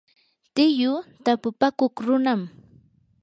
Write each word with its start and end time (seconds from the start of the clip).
tiyuu 0.53 0.99
tapupakuq 1.23 1.95
runam. 2.05 2.41